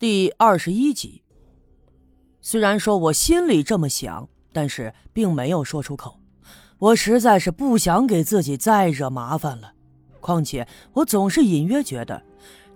[0.00, 1.24] 第二十一集。
[2.40, 6.20] 虽然说我心里这么想，但是并没有说出口。
[6.78, 9.72] 我实在是不想给自己再惹麻烦了。
[10.20, 12.22] 况且我总是隐约觉得，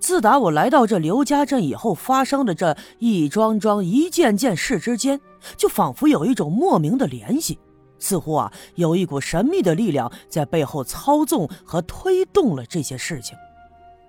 [0.00, 5.20] 自打我来到这刘家镇以后，发生的这一桩桩、一件件事之间，
[5.57, 7.57] 就仿佛有一种莫名的联系，
[8.00, 13.39] 似乎啊，有一股神秘的力量在背后操纵和推动了这些事情。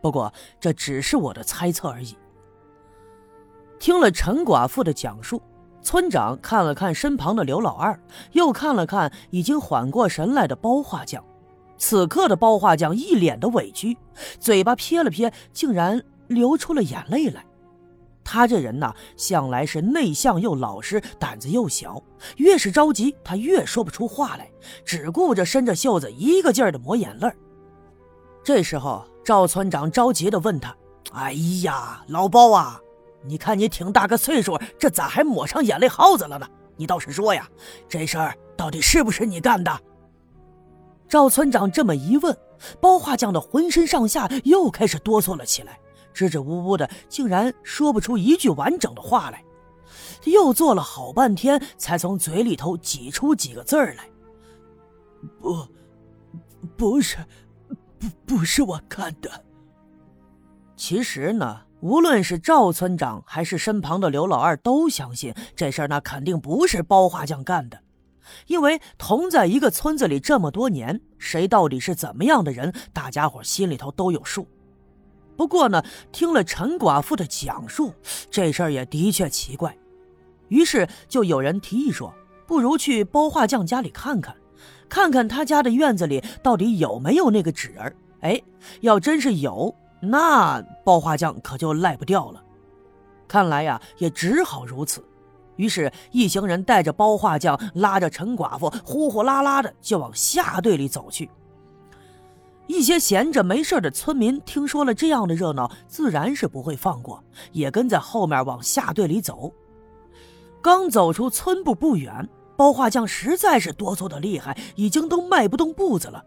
[0.02, 2.18] 不过这只是我的猜测而已。
[3.84, 5.42] 听了陈寡妇的讲述，
[5.82, 8.00] 村长看了看身旁的刘老二，
[8.32, 11.22] 又看了看已经缓过神来的包画匠。
[11.78, 13.98] 此刻的包画匠一脸的委屈，
[14.40, 17.44] 嘴巴撇了撇，竟然流出了眼泪来。
[18.24, 22.02] 他这人呐，向来是内向又老实，胆子又小，
[22.38, 24.50] 越是着急，他越说不出话来，
[24.86, 27.30] 只顾着伸着袖子，一个劲儿的抹眼泪。
[28.46, 30.74] 这时候，赵村长着急的问他
[31.12, 32.80] ：“哎呀，老包啊！”
[33.26, 36.48] 你看你挺大个岁数，这咋还抹上眼泪耗子了呢？
[36.76, 37.48] 你倒是说呀，
[37.88, 39.80] 这事儿到底是不是你干的？
[41.08, 42.36] 赵村长这么一问，
[42.82, 45.80] 包画匠的浑身上下又开始哆嗦了起来，
[46.14, 49.44] 支支吾吾的，竟然说不出一句完整的话来。
[50.26, 54.10] 又做了好半天，才从嘴里头挤出几个字儿来
[55.40, 55.68] ：“不，
[56.76, 57.18] 不是，
[58.00, 59.30] 不，不是我干的。”
[60.76, 61.62] 其实呢。
[61.84, 67.78] 无论是赵村长还是身旁的刘老二，都相信这事儿那肯定不是包画匠干的，
[68.48, 74.48] 因为同在一个村子里这么多年，谁到底是怎么样的人，大家伙心里头都有数。
[75.36, 77.94] 不过呢，听了陈寡妇的讲述，
[78.32, 79.78] 这事儿也的确奇怪，
[80.48, 82.14] 于是就有人提议说，
[82.48, 84.34] 不如去包画匠家里看看，
[84.88, 87.94] 看看他家的院子里到底有没有那个纸人。
[88.22, 88.42] 哎，
[88.80, 89.76] 要真是有。
[90.06, 92.44] 那包画匠可就赖不掉了，
[93.26, 95.02] 看来呀，也只好如此。
[95.56, 101.30] 于是，一行人带着包画匠，拉着陈寡妇，呼呼啦啦的就往下队里走去。
[102.68, 107.24] 一些闲着没事的村民听说了这样的热闹，自然是不会放过，
[107.54, 109.54] 也跟在后面往下队里走。
[110.62, 112.28] 刚走出村部不远，
[112.58, 116.22] 包画匠实在是哆嗦的厉害，已经都迈不动步子了。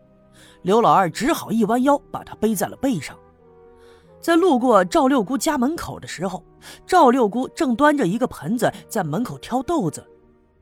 [0.63, 3.15] 刘老二只好一弯腰，把他背在了背上。
[4.27, 6.43] 在路过赵六姑家门口的时候，
[6.85, 10.05] 赵六姑正端着一个盆子在门口挑豆子。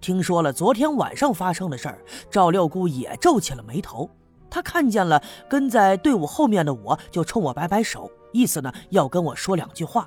[0.03, 1.99] 听说了昨天晚上发生的事儿，
[2.31, 4.11] 赵六姑也皱起了眉头。
[4.51, 10.07] 她看见了跟在队伍后面的我，就冲我摆摆手，意思呢要跟我说两句话。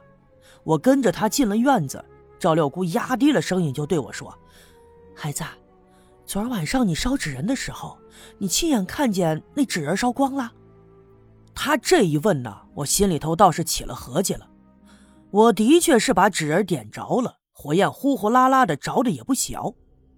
[0.64, 2.06] 我跟着她进了院子，
[2.38, 4.32] 赵六姑压低了声音就对我说
[5.18, 5.44] ：“孩子，
[6.28, 7.98] 昨儿晚上你烧纸人的时候，
[8.38, 10.52] 你亲眼看见那纸人烧光了？”
[11.60, 14.48] 他这一问呢，我心里头倒是起了合计了。
[15.32, 19.74] 我的确是把纸人点着了，火焰呼呼啦啦的着的也不小。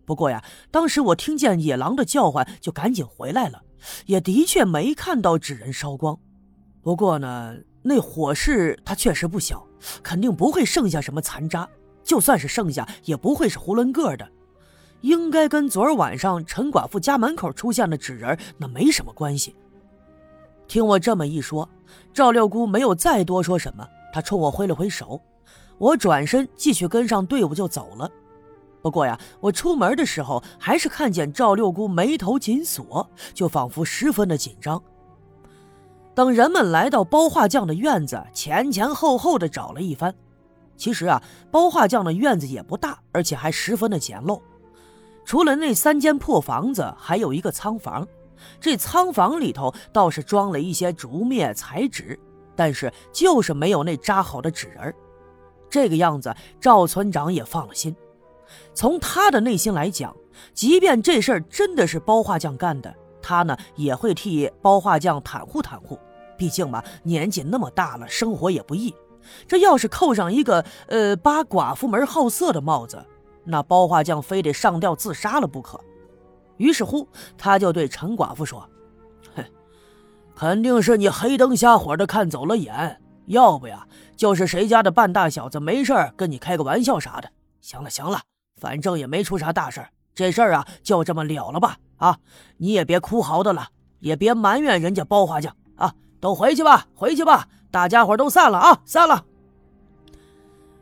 [0.06, 3.64] 不过呀，当时我听见野狼的叫唤，就赶紧回来了，
[4.06, 6.20] 也的确没看到纸人烧光。
[6.82, 9.66] 不过呢，那火势它确实不小，
[10.04, 11.68] 肯定不会剩下什么残渣。
[12.04, 14.30] 就算是剩下，也不会是囫囵个的，
[15.02, 19.56] 应该跟昨儿晚上陈寡妇家门口出现的纸人那没什么关系。
[20.70, 21.68] 听我这么一说，
[22.14, 25.20] 赵六姑没有再多说什么，她冲我挥了挥手，
[25.80, 28.10] 我转身继续跟上队伍就走了。
[28.80, 34.80] 不过呀，我出门的时候还是看见赵六姑眉头紧锁，就仿佛十分的紧张。
[36.14, 40.14] 等人们来到包画匠的院子，前前后后的找了一番，
[40.78, 41.20] 其实啊，
[41.50, 44.40] 包画匠的院子也不大，而且还十分的简陋，
[45.26, 48.08] 除了那三间破房子，还有一个仓房。
[48.60, 52.20] 这仓房里头倒是装了一些竹篾、彩纸，
[52.56, 54.94] 但是就是没有那扎好的纸人
[55.70, 57.96] 这个样子，赵村长也放了心。
[58.74, 60.16] 从他的内心来讲，
[60.54, 66.00] 即便这事儿真的是包画匠干的，他呢也会替包画匠袒护袒护。
[66.38, 68.94] 毕竟嘛，年纪那么大了，生活也不易。
[69.46, 73.06] 这要是扣上一个呃扒寡妇门好色的帽子，
[73.44, 75.80] 那包画匠非得上吊自杀了不可。
[76.60, 77.08] 于是乎，
[77.38, 78.70] 他就对陈寡妇说
[79.34, 79.44] ：“哼，
[80.36, 87.32] 肯定是你黑灯瞎火的看走了眼，要不呀，就是谁家的半大小子没事跟你开个玩笑啥的。
[87.62, 88.22] 行了行了，
[88.58, 89.84] 反正也没出啥大事
[90.14, 91.78] 这事儿啊就这么了了吧。
[91.96, 92.18] 啊，
[92.58, 93.70] 你也别哭嚎的了，
[94.00, 99.24] 也别埋怨人家包花匠啊，都回去吧，回去吧，大家伙都散了啊，散了。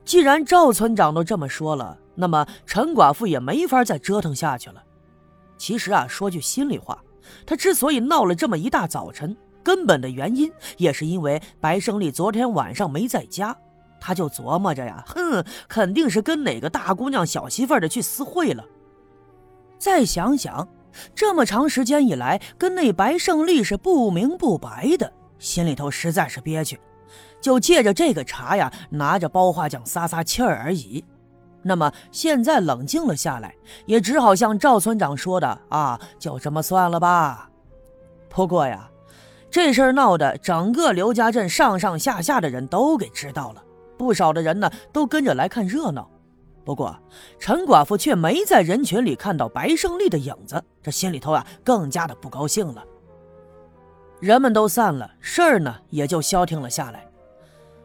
[0.04, 4.82] 既然赵村长都这么说了，那么陈寡妇也没法再折腾下去了。”
[5.58, 6.98] 其实啊，说句心里话，
[7.46, 13.56] 他之所以闹了这么一大早晨，根本的原因也是因为白胜利昨天晚上没在家。
[14.00, 18.64] 他就琢磨着呀，哼，肯定是跟哪个大姑娘小媳妇的去私会了。
[19.80, 20.68] 再想想，
[21.16, 26.80] 这么长时间以来跟那白胜利是不明不白的，心里头实在是憋屈，
[27.42, 31.04] 就借着这个茬呀，拿着包花匠撒撒气儿而已。
[31.64, 33.54] 那么现在冷静了下来，
[33.86, 37.50] 也只好像赵村长说的啊，就这么算了吧。
[38.30, 38.90] 不过呀，
[39.50, 43.64] 这事儿闹得整个刘家镇上上下下的人都给知道了，
[43.98, 46.10] 不少的人呢都跟着来看热闹。
[46.64, 46.98] 不过
[47.40, 52.84] 陈寡妇却没在人群里看到白胜利的影子，这心里头啊更加的不高兴了。
[54.20, 57.06] 人们都散了，事儿呢也就消停了下来。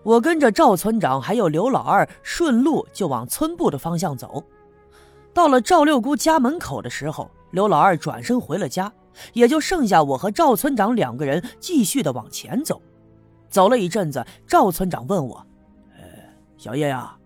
[0.03, 4.43] 我跟着赵村长还有刘老二顺路就往村部的方向走。
[5.33, 8.93] 到了赵六姑家门口的时候，刘老二转身回了家，
[9.33, 12.81] 也就剩下我和赵村长两个人继续的往前走。
[13.49, 15.47] 走了一阵子，赵村长问我
[15.97, 16.03] ：“呃，
[16.57, 17.17] 小叶呀，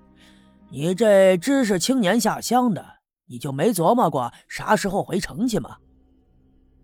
[0.70, 2.84] 你这知识青年下乡的，
[3.26, 5.76] 你就没琢磨过啥时候回城去吗？”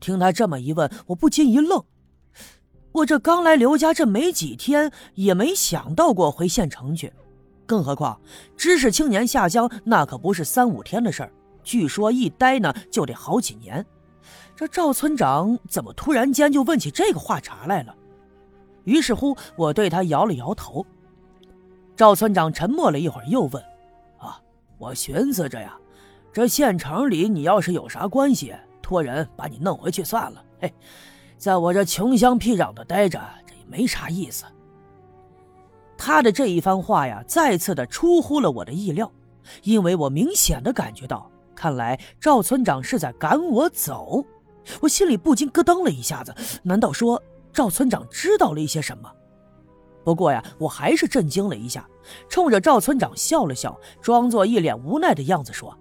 [0.00, 1.84] 听他这么一问，我不禁一愣。
[2.92, 7.10] 我这刚来刘家这没几天，也没想到过回县城去，
[7.64, 8.20] 更何况
[8.56, 11.32] 知识青年下乡那可不是三五天的事儿，
[11.64, 13.84] 据说一待呢就得好几年。
[14.54, 17.94] 这赵村长怎么突然间就问起这个话茬来了？
[18.84, 20.84] 于是乎，我对他摇了摇头。
[21.96, 23.62] 赵村长沉默了一会儿，又问
[24.20, 24.38] ：“啊，
[24.76, 25.74] 我寻思着呀，
[26.30, 30.44] 这县城里你要是有啥关系，托人把你弄回去算了。
[30.60, 30.72] 嘿。”
[31.42, 34.44] 在我这穷乡僻壤的待着，这也没啥意思。
[35.98, 39.10] 他的这一番话呀，再次的出乎了我的意料，
[39.64, 44.24] 因为我明显的感觉到，看来赵村长是在赶我走。
[44.80, 47.20] 我心里不禁咯噔了一下子，难道说
[47.52, 49.10] 赵村长知道了一些什么？
[50.04, 51.84] 不过呀，我还是震惊了一下，
[52.28, 55.76] 冲着赵村长笑了笑，装作一脸无奈的样子说：“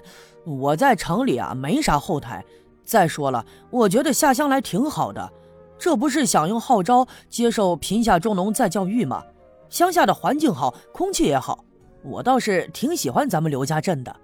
[0.46, 2.42] 我在城里啊，没啥后台。”
[2.84, 5.32] 再说了，我觉得下乡来挺好的，
[5.78, 9.24] 这不是想用号召接受贫下中农再教育吗？
[9.70, 11.64] 乡下的环境好，空气也好，
[12.02, 14.14] 我倒是挺喜欢咱们刘家镇的。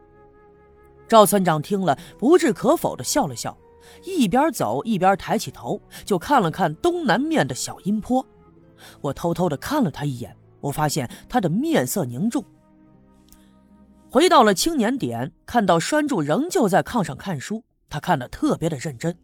[1.08, 3.56] 赵村长听了，不置可否的笑了笑，
[4.04, 8.24] 一边走一边抬起头，就看了看东南面的小阴坡。
[9.00, 12.44] 我偷偷的看了他一眼，我发现他的面色凝重。
[14.08, 17.64] 回到了青年点，看到栓柱仍旧在炕上看书。
[17.90, 19.14] 他看得特别的认真。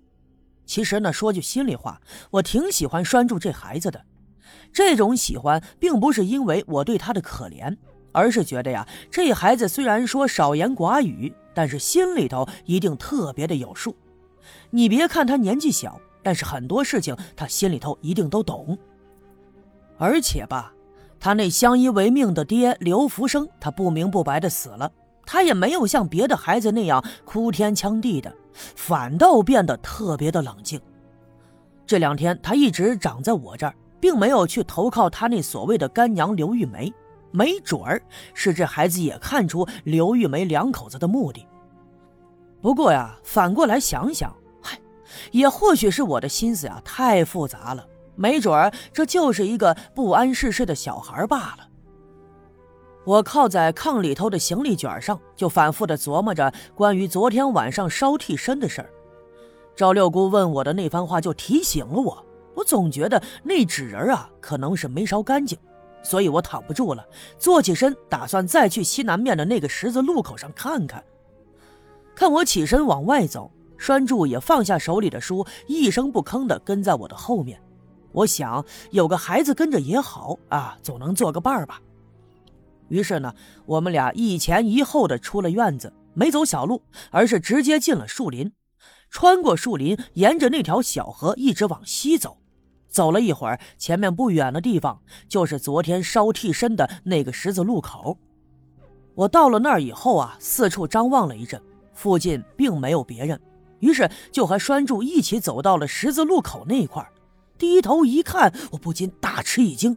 [0.66, 2.00] 其实呢，说句心里话，
[2.32, 4.04] 我挺喜欢拴住这孩子的。
[4.72, 7.76] 这种喜欢，并不是因为我对他的可怜，
[8.12, 13.96] 而是觉得呀，这孩子虽然说少言寡语，但是心里头一定特别的有数。
[14.70, 18.76] 你别看他年纪小，但是很多事情他心里头一定都懂。
[19.96, 20.74] 而且吧，
[21.20, 24.92] 他那相依为命的爹刘福生，他不明不白的死了。
[25.26, 30.80] 他也没有像别的孩子那样哭天抢地的，反倒变得特别的冷静。
[31.84, 36.90] 这两天他一直长在我这儿，并没有去投靠他那所谓的干娘刘玉梅。
[37.32, 38.00] 没准儿
[38.32, 41.46] 是这孩子也看出刘玉梅两口子的目的。
[42.62, 44.78] 不过呀，反过来想想，嗨，
[45.32, 47.86] 也或许是我的心思呀太复杂了。
[48.14, 51.68] 没准儿这就是一个不谙世事的小孩罢了。
[53.06, 58.90] 我靠在炕里头的行李卷上，就反复的琢磨着关于昨天晚上烧替身的事儿。
[59.76, 62.26] 赵六姑问我的那番话，就提醒了我。
[62.56, 65.56] 我总觉得那纸人啊，可能是没烧干净，
[66.02, 67.06] 所以我躺不住了，
[67.38, 71.00] 坐起身，打算再去西南面的那个十字路口上看看。
[72.12, 73.48] 看我起身往外走，
[73.78, 77.62] 栓柱也放下手里的书，一声不吭的跟在我的后面。
[78.10, 81.80] 我想有个孩子跟着也好啊，总能做个伴儿吧。
[82.88, 88.52] 于是呢，我们俩一前一后的出了院子，没走小路，而是直接进了树林，
[89.10, 92.38] 穿过树林，沿着那条小河一直往西走。
[92.88, 98.16] 走了一会儿，前面不远的地方就是昨天烧替身的那个十字路口。
[99.14, 101.60] 我到了那儿以后啊，四处张望了一阵，
[101.92, 103.38] 附近并没有别人，
[103.80, 107.06] 于是就和栓柱一起走到了十字路口那一块
[107.58, 109.96] 低头一看，我不禁大吃一惊。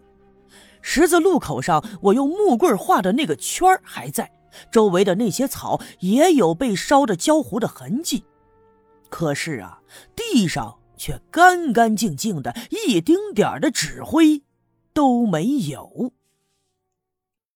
[0.81, 4.31] 十字路口上，我用木棍画的那个圈还在，
[4.71, 8.24] 周围的那些草也有被烧的焦糊的痕迹，
[9.09, 9.81] 可是啊，
[10.15, 12.55] 地上却干干净净的，
[12.88, 14.43] 一丁点的纸灰
[14.93, 16.13] 都没有。